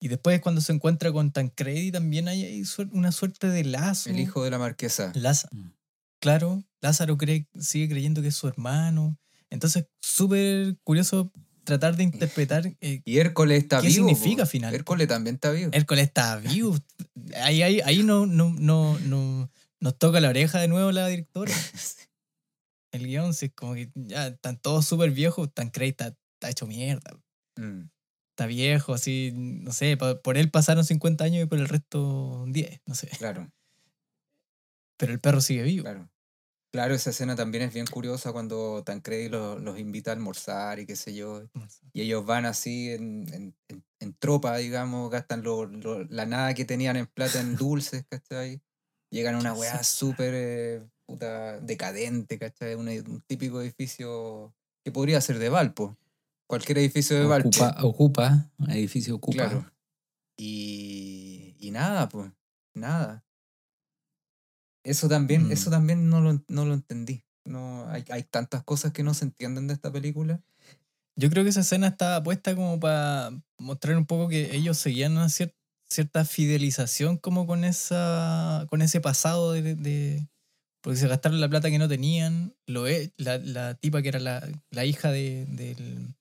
[0.00, 2.62] Y después cuando se encuentra con Tancredi también hay, hay
[2.92, 4.10] una suerte de lazo.
[4.10, 5.12] El hijo de la marquesa.
[5.14, 5.70] Lázaro, Mm.
[6.24, 9.18] Claro, Lázaro cree, sigue creyendo que es su hermano.
[9.50, 11.30] Entonces, súper curioso
[11.64, 12.74] tratar de interpretar.
[12.80, 14.08] eh, Y Hércules está ¿Qué vivo.
[14.08, 14.48] significa po.
[14.50, 14.74] final?
[14.74, 15.70] Hércules también está vivo.
[15.74, 16.76] Hércules está vivo.
[17.36, 21.52] Ahí, ahí, ahí no, no, no, no, nos toca la oreja de nuevo la directora.
[22.92, 25.52] El guion, sí, es como que ya están todos súper viejos.
[25.52, 26.06] Tancredi está,
[26.36, 27.10] está hecho mierda.
[27.56, 27.88] Mm.
[28.30, 32.80] Está viejo, así, no sé, por él pasaron 50 años y por el resto 10,
[32.86, 33.08] no sé.
[33.18, 33.48] Claro,
[34.96, 35.84] Pero el perro sigue vivo.
[35.84, 36.08] claro.
[36.74, 40.86] Claro, esa escena también es bien curiosa cuando Tancredi los, los invita a almorzar y
[40.86, 41.48] qué sé yo.
[41.92, 46.52] Y ellos van así en, en, en- en tropa, digamos, gastan lo- lo- la nada
[46.52, 48.60] que tenían en plata en dulces, ¿cachai?
[49.08, 52.74] Llegan a una weá súper eh, puta decadente, ¿cachai?
[52.74, 54.52] Un, un típico edificio
[54.84, 55.96] que podría ser de Valpo.
[56.48, 57.50] Cualquier edificio de Valpo.
[57.50, 59.36] Ocupa, ocupa, edificio ocupa.
[59.48, 59.70] Claro.
[60.36, 62.32] Y, y nada, pues,
[62.74, 63.23] nada.
[64.84, 65.52] Eso también, Mm.
[65.52, 67.24] eso también no lo, no lo entendí.
[67.44, 70.40] No, hay, hay tantas cosas que no se entienden de esta película.
[71.16, 75.12] Yo creo que esa escena estaba puesta como para mostrar un poco que ellos seguían
[75.12, 75.54] una cier-
[75.88, 80.28] cierta fidelización como con esa con ese pasado de, de-
[80.80, 84.18] porque se gastaron la plata que no tenían lo e- la, la tipa que era
[84.20, 86.14] la, la hija de, del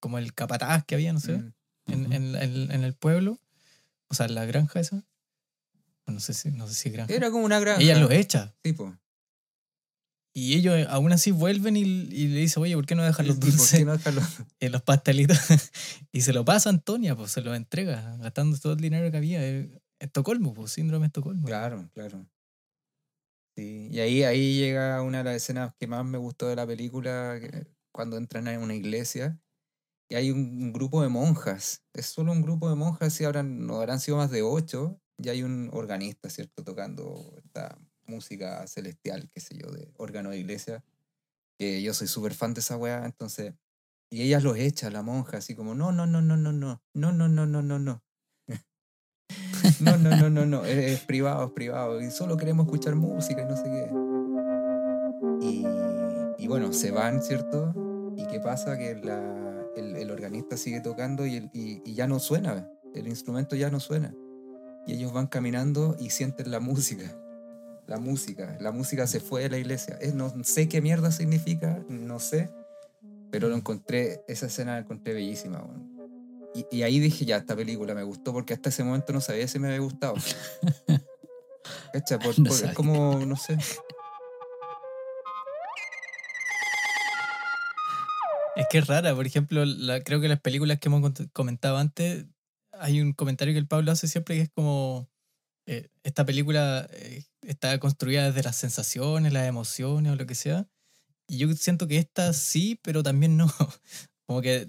[0.00, 1.92] como el capataz que había no sé Mm.
[1.92, 3.38] en, en- en- en el pueblo
[4.08, 5.04] o sea la granja esa
[6.12, 7.82] no sé si no sé si granja Era como una granja.
[7.82, 8.96] ella los echa Tipo,
[10.34, 13.26] y ellos eh, aún así vuelven y, y le dicen oye ¿por qué no dejan
[13.26, 14.22] los ¿y por qué dulces no dejarlo?
[14.60, 15.38] en los pastelitos
[16.12, 19.16] y se lo pasa a Antonia, pues se lo entrega, gastando todo el dinero que
[19.16, 19.46] había.
[19.46, 21.46] eh, Estocolmo, pues síndrome de Estocolmo.
[21.46, 22.26] Claro, claro.
[23.56, 26.66] Sí, y ahí, ahí llega una de las escenas que más me gustó de la
[26.66, 27.38] película,
[27.92, 29.38] cuando entran en una iglesia
[30.08, 31.82] y hay un, un grupo de monjas.
[31.92, 35.28] Es solo un grupo de monjas y habrán, no habrán sido más de ocho y
[35.28, 36.64] hay un organista, ¿cierto?
[36.64, 40.84] Tocando esta música celestial, qué sé yo, de órgano de iglesia.
[41.58, 43.54] Que yo soy súper fan de esa weá, entonces...
[44.10, 47.12] Y ellas los echa, la monja, así como, no, no, no, no, no, no, no,
[47.12, 48.02] no, no, no, no, no.
[49.80, 52.00] No, no, no, no, no, es, es privado, es privado.
[52.00, 53.90] Y solo queremos escuchar música y no sé qué.
[55.40, 55.64] Y,
[56.44, 57.74] y bueno, se van, ¿cierto?
[58.16, 58.76] ¿Y qué pasa?
[58.76, 62.68] Que la, el, el organista sigue tocando y, el- y, y ya no suena.
[62.94, 64.14] El instrumento ya no suena.
[64.86, 67.16] Y ellos van caminando y sienten la música.
[67.86, 68.56] La música.
[68.60, 69.96] La música se fue de la iglesia.
[70.00, 72.50] Es- no sé qué mierda significa, no sé.
[73.30, 75.64] Pero lo encontré, esa escena la encontré bellísima.
[76.54, 79.48] Y, y ahí dije, ya, esta película me gustó porque hasta ese momento no sabía
[79.48, 80.14] si me había gustado.
[81.92, 82.18] ¿Cacha?
[82.18, 83.56] Por- No por- es como, no sé.
[88.54, 92.26] Es que es rara, por ejemplo, la- creo que las películas que hemos comentado antes,
[92.72, 95.08] hay un comentario que el Pablo hace siempre que es como,
[95.66, 100.68] eh, esta película eh, está construida desde las sensaciones, las emociones o lo que sea.
[101.28, 103.46] Y yo siento que esta sí, pero también no.
[104.26, 104.68] Como que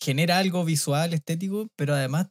[0.00, 2.28] genera algo visual, estético, pero además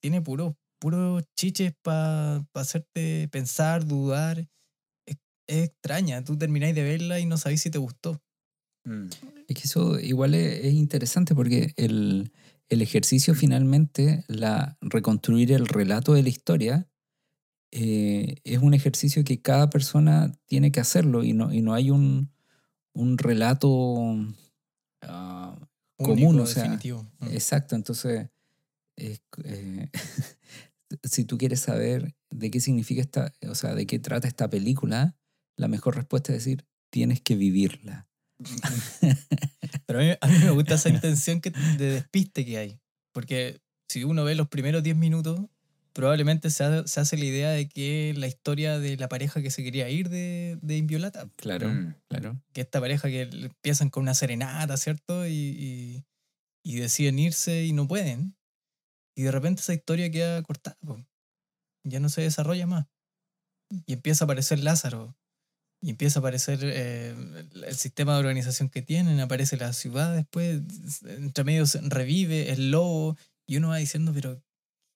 [0.00, 4.46] tiene puros puro chiches para hacerte pensar, dudar.
[5.06, 5.16] Es,
[5.48, 6.22] es extraña.
[6.22, 8.20] Tú termináis de verla y no sabéis si te gustó.
[8.84, 9.08] Mm,
[9.48, 12.30] Es que eso igual es, es interesante porque el,
[12.68, 16.88] el ejercicio finalmente, la, reconstruir el relato de la historia,
[17.72, 21.90] eh, es un ejercicio que cada persona tiene que hacerlo y no, y no hay
[21.90, 22.32] un,
[22.92, 24.16] un relato
[25.02, 25.58] ah,
[25.96, 27.02] común, o sea, definitivo.
[27.20, 27.26] Mm.
[27.28, 28.28] Exacto, entonces,
[28.96, 29.90] es- eh,
[31.04, 35.16] si tú quieres saber de qué significa esta, o sea, de qué trata esta película,
[35.56, 38.08] la mejor respuesta es decir, tienes que vivirla.
[39.86, 42.80] Pero a mí, a mí me gusta esa intención que, de despiste que hay.
[43.12, 45.40] Porque si uno ve los primeros 10 minutos,
[45.92, 49.50] probablemente se, ha- se hace la idea de que la historia de la pareja que
[49.50, 51.30] se quería ir de, de Inviolata.
[51.36, 51.70] Claro,
[52.08, 52.42] claro.
[52.52, 55.26] Que esta pareja que empiezan con una serenata, ¿cierto?
[55.26, 56.04] Y, y,
[56.64, 58.36] y deciden irse y no pueden.
[59.16, 60.76] Y de repente esa historia queda cortada.
[60.84, 61.02] po.
[61.84, 62.86] Ya no se desarrolla más.
[63.86, 65.16] Y empieza a aparecer Lázaro.
[65.82, 67.14] Y empieza a aparecer eh,
[67.66, 69.20] el, sistema de organización que tienen.
[69.20, 70.62] Aparece la ciudad después.
[71.04, 73.16] Entre medio se revive el lobo.
[73.46, 74.42] Y uno va diciendo, pero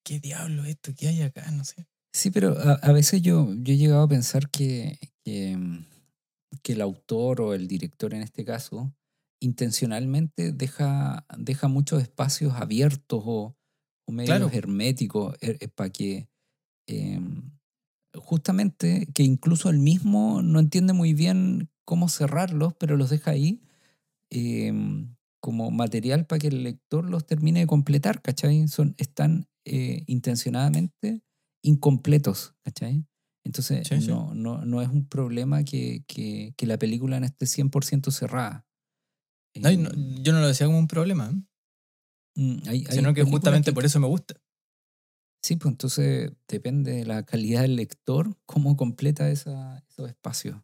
[0.05, 0.93] ¿qué diablo es esto?
[0.97, 1.51] ¿Qué hay acá?
[1.51, 1.87] No sé.
[2.13, 5.57] Sí, pero a, a veces yo, yo he llegado a pensar que, que,
[6.63, 8.93] que el autor o el director en este caso
[9.41, 13.57] intencionalmente deja, deja muchos espacios abiertos o,
[14.07, 14.51] o medios Claro.
[14.53, 15.37] herméticos
[15.75, 16.29] para que
[16.87, 17.21] eh,
[18.15, 23.61] justamente que incluso él mismo no entiende muy bien cómo cerrarlos, pero los deja ahí
[24.31, 24.73] eh,
[25.41, 28.69] como material para que el lector los termine de completar, ¿cachai?
[28.69, 31.23] Son, están eh, intencionadamente
[31.63, 33.05] incompletos, ¿cachai?
[33.45, 34.09] Entonces, Sí, sí.
[34.09, 38.67] No, no, no es un problema que, que, que la película no esté 100% cerrada.
[39.57, 41.43] No, Eh, yo no lo decía como un problema, ¿eh?
[42.37, 44.35] mm, hay- hay sino que justamente que- por eso me gusta.
[45.43, 50.63] Sí, pues entonces depende de la calidad del lector, cómo completa esa, esos espacios.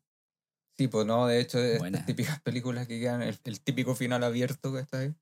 [0.79, 2.07] Sí, pues no, de hecho, estas Buena.
[2.07, 5.15] típicas películas que quedan, el, el típico final abierto que está ahí,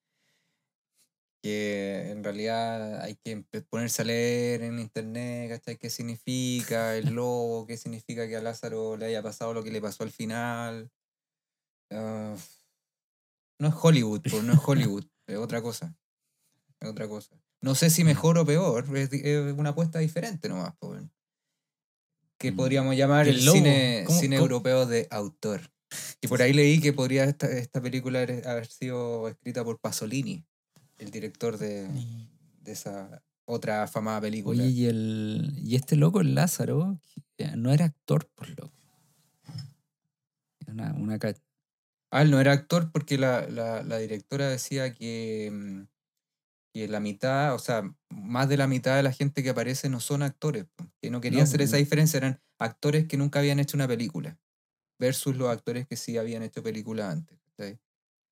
[1.43, 5.77] que en realidad hay que ponerse a leer en internet, ¿cachai?
[5.77, 7.67] ¿Qué significa el lobo?
[7.67, 10.91] ¿Qué significa que a Lázaro le haya pasado lo que le pasó al final?
[11.91, 12.37] Ah,
[13.59, 15.97] no es Hollywood, pues no es Hollywood, es otra cosa.
[16.81, 17.37] Es otra cosa.
[17.65, 19.11] No sé si mejor o peor, es,
[19.57, 21.03] una apuesta diferente nomás, pues.
[22.37, 22.57] Que Mm.
[22.57, 24.45] podríamos llamar ¿Y el, cine, ¿Cómo- cine cómo?
[24.45, 25.71] europeo de autor.
[26.21, 30.45] Y por ahí leí que podría esta, esta película haber sido escrita por Pasolini,
[30.99, 31.89] el director de,
[32.61, 34.63] de esa otra afamada película.
[34.63, 37.01] Oye, y, el, y este loco, el Lázaro,
[37.57, 38.75] no era actor, por loco.
[40.67, 41.19] Una, una
[42.11, 45.87] Ah, él no era actor porque la, la, la directora decía que,
[46.75, 49.89] mm, que la mitad, o sea, más de la mitad de la gente que aparece
[49.89, 50.67] no son actores.
[51.01, 51.81] Que no quería No, hacer esa mm.
[51.81, 54.39] diferencia, eran actores que nunca habían hecho una película,
[55.01, 57.39] versus los actores que sí habían hecho películas antes.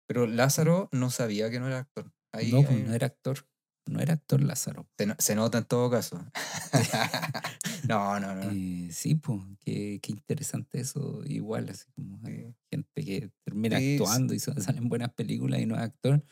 [0.08, 2.12] Pero Lázaro no sabía que no era actor.
[2.32, 3.46] Ahí, no, pues, ahí no era actor.
[3.86, 4.86] No era actor Lázaro.
[4.98, 6.24] se, no- se nota en todo caso.
[7.88, 8.50] no, no, no.
[8.50, 11.22] Eh, sí, pues, qué, qué interesante eso.
[11.24, 12.54] Igual, así como Sí.
[12.94, 16.24] Gente que termina Sí, actuando y salen buenas películas y no es actor.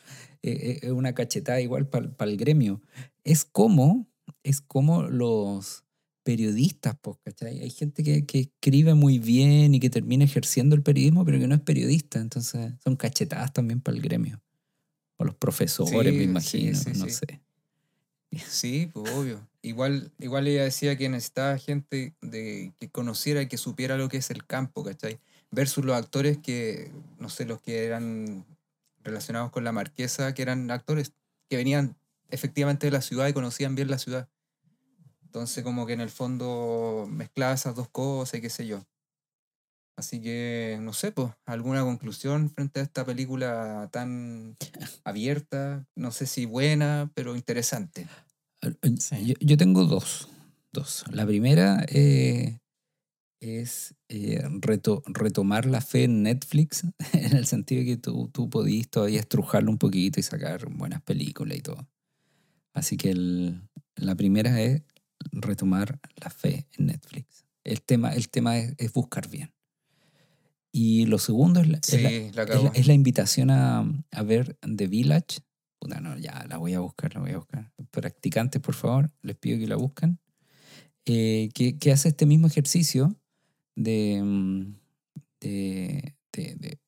[0.43, 2.81] eh, eh, es una cachetada igual para el gremio.
[3.23, 4.07] Es como,
[4.43, 5.83] es como los
[6.23, 7.59] periodistas, pues, ¿cachai?
[7.61, 11.47] Hay gente que, que escribe muy bien y que termina ejerciendo el periodismo, pero que
[11.47, 12.19] no es periodista.
[12.19, 14.41] Entonces, son cachetadas también para el gremio.
[15.17, 17.41] O los profesores, Sí, me imagino, sí, no sé.
[18.47, 19.45] Sí, pues obvio.
[19.61, 24.17] Igual, igual ella decía que necesitaba gente de, que conociera y que supiera lo que
[24.17, 25.19] es el campo, ¿cachai?
[25.51, 28.45] Versus los actores que, no sé, los que eran
[29.03, 31.13] relacionados con la marquesa, que eran actores
[31.49, 31.97] que venían
[32.29, 34.29] efectivamente de la ciudad y conocían bien la ciudad.
[35.23, 38.85] Entonces como que en el fondo mezclaba esas dos cosas y qué sé yo.
[39.97, 44.57] Así que, no sé, pues, alguna conclusión frente a esta película tan
[45.03, 48.07] abierta, no sé si buena, pero interesante.
[48.99, 49.25] Sí.
[49.25, 50.29] Yo, yo tengo dos.
[50.71, 51.03] dos.
[51.11, 52.59] La primera eh,
[53.41, 58.49] es eh, reto- retomar la fe en Netflix, en el sentido de que tú, tú
[58.49, 61.87] podís todavía estrujarlo un poquito y sacar buenas películas y todo.
[62.73, 63.61] Así que el-
[63.95, 64.83] la primera es
[65.31, 67.45] retomar la fe en Netflix.
[67.63, 69.51] El tema, el tema es, es buscar bien.
[70.71, 72.63] Y lo segundo es la, es la- Sí, la es cagó.
[72.65, 73.79] la, es la invitación a,
[74.11, 75.39] a ver The Village.
[75.79, 77.71] Puta, no, ya la voy a buscar, la voy a buscar.
[77.91, 80.19] Practicantes, por favor, les pido que la busquen.
[81.05, 83.15] Eh, que, que hace este mismo ejercicio
[83.75, 84.75] de, mm,
[85.41, 86.79] de, de, de-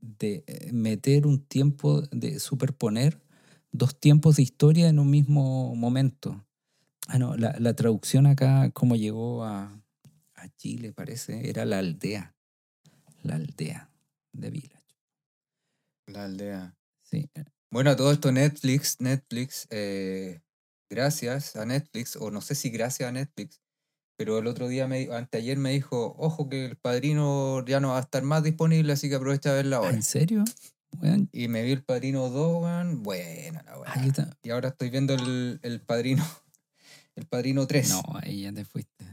[0.00, 3.20] de, eh, meter un tiempo, de superponer
[3.72, 6.44] dos tiempos de historia en un mismo momento.
[7.08, 9.82] Ah, no, la, la traducción acá, como llegó a,
[10.36, 12.36] a Chile, parece, era la aldea.
[13.22, 13.90] La aldea
[14.32, 14.96] de Village.
[16.06, 16.74] La aldea.
[17.02, 17.30] Sí.
[17.70, 20.40] Bueno, todo esto Netflix, Netflix, eh,
[20.90, 23.60] gracias a Netflix, o no sé si gracias a Netflix,
[24.18, 27.98] pero el otro día, me, anteayer me dijo, ojo que el padrino ya no va
[27.98, 29.94] a estar más disponible, así que aprovecha a verla Ah, ahora.
[29.94, 30.42] ¿En serio?
[31.00, 35.14] Weón, Y me vi el padrino 2, weón, buena la ta- Y ahora estoy viendo
[35.14, 36.26] el, el padrino,
[37.16, 37.90] el padrino 3.
[37.90, 39.04] No, ahí ya te fuiste.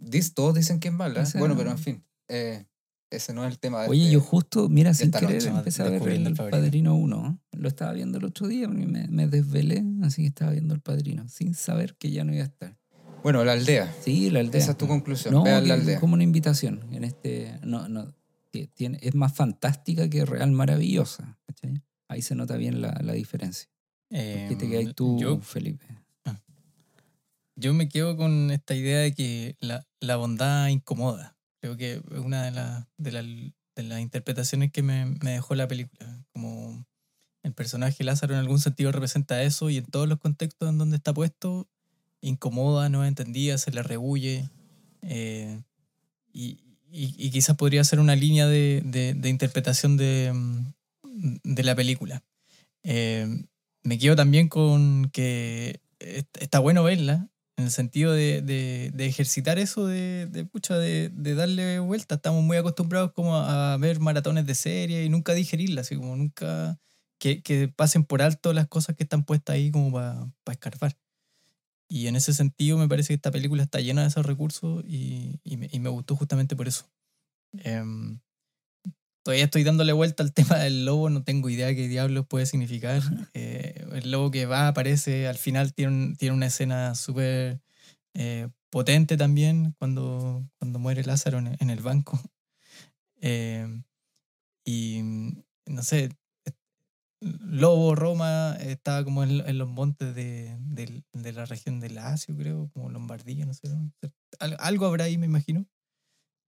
[0.00, 1.24] Dis- todos dicen que es mala.
[1.26, 2.04] Sea- bueno, pero en fin.
[2.28, 2.64] eh,
[3.10, 5.82] Ese no es el tema de Oye, este- yo justo, mira, sin querer noche, empecé
[5.82, 6.36] a ver descubriendo el.
[6.36, 7.38] Padrino 1.
[7.52, 11.28] Lo estaba viendo el otro día, me, me desvelé, así que estaba viendo el Padrino,
[11.28, 12.67] sin saber que ya no iba a estar.
[13.22, 13.92] Bueno, la aldea.
[14.02, 14.60] Sí, la aldea.
[14.60, 15.34] Esa es tu conclusión.
[15.34, 16.00] No, Vean la aldea.
[16.00, 16.80] como una invitación.
[16.92, 18.14] En este, no, no,
[18.52, 21.38] que tiene, es más fantástica que real maravillosa.
[21.46, 21.82] ¿cachai?
[22.08, 23.68] Ahí se nota bien la, la diferencia.
[24.10, 25.84] ¿Qué te quedas tú, Em, yo, Felipe?
[27.56, 31.36] yo me quedo con esta idea de que la, la bondad incomoda.
[31.60, 35.54] Creo que es una de, las de, la- de las interpretaciones que me, me dejó
[35.56, 36.24] la película.
[36.32, 36.86] Como
[37.42, 40.96] el personaje Lázaro en algún sentido representa eso y en todos los contextos en donde
[40.96, 41.68] está puesto,
[42.20, 44.48] incomoda, no es entendida, se le rebulle.
[45.02, 45.62] eh,
[46.32, 46.60] y,
[46.92, 52.24] y- y quizás podría ser una línea de, de- interpretación de, mm, de la película.
[52.84, 53.26] Eh,
[53.82, 59.06] me quedo también con que est- está bueno verla, en el sentido de, de- de
[59.06, 62.16] ejercitar eso de, de, pucha, de, darle vuelta.
[62.16, 66.78] Estamos muy acostumbrados como a ver maratones de serie y nunca digerirlas, así como nunca
[67.18, 70.96] que, que pasen por alto las cosas que están puestas ahí como para escarbar.
[71.88, 75.40] Y en ese sentido me parece que esta película está llena de esos recursos y,
[75.44, 76.90] y me, y me gustó justamente por eso.
[77.58, 78.20] Em,
[79.22, 83.02] todavía estoy dándole vuelta al tema del lobo, no tengo idea qué diablos puede significar.
[83.34, 87.60] Eh, el lobo que va, aparece, al final tiene, un- tiene una escena súper
[88.14, 92.20] eh, potente también cuando, cuando muere Lázaro en, en el banco.
[93.22, 93.66] Eh,
[94.64, 95.02] y
[95.66, 96.10] no sé,
[97.20, 102.36] Lobo, Roma, estaba como en, en los montes de, del- de la región de Lacio,
[102.36, 103.68] creo, como Lombardía, no sé.
[104.58, 105.66] algo habrá ahí, me imagino.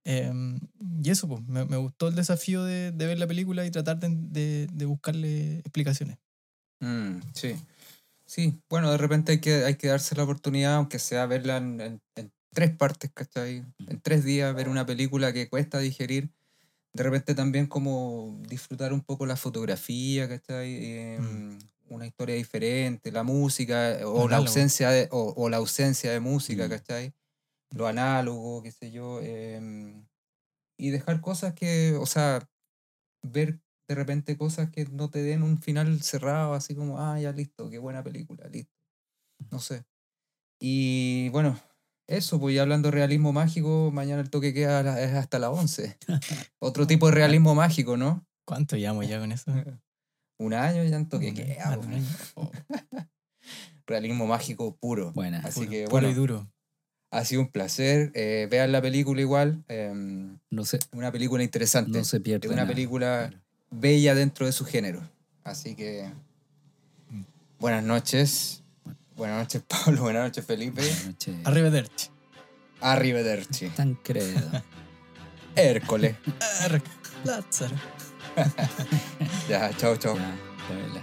[0.04, 0.60] Em,
[1.02, 3.98] y eso, pues, me, me gustó el desafío de, de ver la película y tratar
[4.00, 6.18] de, de- de buscarle explicaciones.
[6.80, 7.54] Mm, sí.
[8.26, 11.80] Sí, bueno, de repente hay que, hay que darse la oportunidad, aunque sea verla en,
[11.80, 13.64] en- en tres partes, ¿cachai?
[13.86, 16.32] En tres días, ver una película que cuesta digerir.
[16.93, 20.68] De repente también como disfrutar un poco la fotografía, ¿cachai?
[20.84, 21.20] Eh,
[21.88, 26.68] Una historia diferente, la música, o la ausencia de, o, o la ausencia de música,
[26.68, 26.70] Mm.
[26.70, 27.14] ¿cachai?
[27.72, 29.20] Lo análogo, qué sé yo.
[29.22, 30.07] em,
[30.78, 32.49] y dejar cosas que, o sea,
[33.22, 37.32] ver de repente cosas que no te den un final cerrado, así como, ah, ya
[37.32, 38.72] listo, qué buena película, listo.
[39.51, 39.84] No sé.
[40.61, 41.59] Y bueno,
[42.11, 45.50] eso, pues ya hablando de realismo mágico, mañana el toque queda la- es hasta las
[45.50, 45.96] 11.
[46.58, 48.26] Otro tipo de realismo mágico, ¿no?
[48.44, 49.50] ¿Cuánto llevamos ya con eso?
[50.38, 51.78] Un año ya en toque queda.
[52.34, 52.50] Oh,
[53.86, 55.12] Realismo mágico puro.
[55.12, 55.40] Buena.
[55.40, 56.50] Así puro- que puro bueno, y duro.
[57.11, 58.11] ha sido un placer.
[58.14, 59.62] Eh, vean la película igual.
[59.68, 61.98] em, No se, una película interesante.
[61.98, 62.46] no se pierde.
[62.46, 62.74] es una nada.
[62.74, 63.42] película Claro.
[63.70, 65.02] bella dentro de su género.
[65.44, 66.08] Así que
[67.58, 68.62] buenas noches.
[69.20, 70.00] Buenas noches, Pablo.
[70.00, 70.80] Buenas noches, Felipe.
[70.80, 71.34] Buenas noches.
[71.44, 72.08] Arrivederci.
[72.80, 73.68] Arrivederci.
[73.76, 74.62] Tancredo.
[75.56, 76.16] Hércole.
[76.62, 76.80] Arr,
[77.24, 77.76] Lázaro.
[79.46, 80.16] Ya, chao, chao.
[80.16, 81.02] Ya.